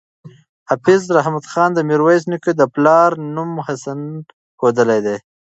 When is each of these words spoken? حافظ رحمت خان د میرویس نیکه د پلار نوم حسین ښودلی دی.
حافظ 0.69 1.01
رحمت 1.17 1.45
خان 1.51 1.69
د 1.73 1.79
میرویس 1.89 2.23
نیکه 2.31 2.51
د 2.55 2.61
پلار 2.73 3.09
نوم 3.35 3.51
حسین 3.67 4.01
ښودلی 4.59 4.99
دی. 5.05 5.17